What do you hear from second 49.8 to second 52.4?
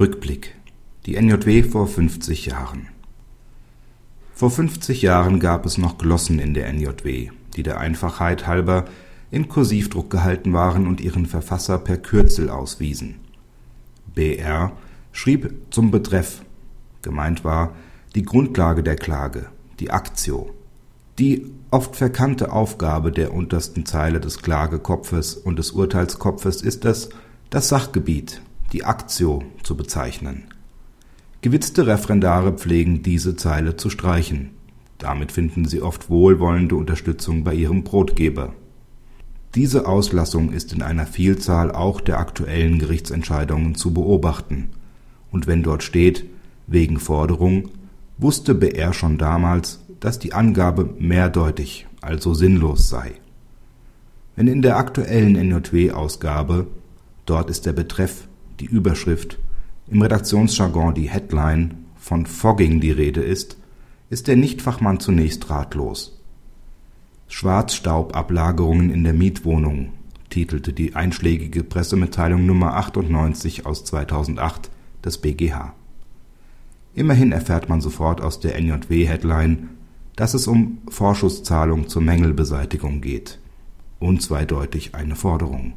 dass die Angabe mehrdeutig, also